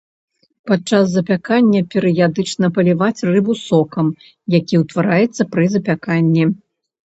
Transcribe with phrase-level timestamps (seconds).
[0.69, 4.07] Падчас запякання перыядычна паліваць рыбу сокам,
[4.59, 6.53] які утвараецца пры запяканні.